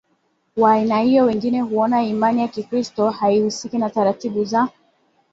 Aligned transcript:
wa 0.57 0.71
aina 0.73 0.99
hiyo 0.99 1.23
Wengine 1.25 1.61
huona 1.61 2.03
imani 2.03 2.41
ya 2.41 2.47
Kikristo 2.47 3.09
haihusiki 3.09 3.77
na 3.77 3.89
taratibu 3.89 4.43
za 4.43 4.69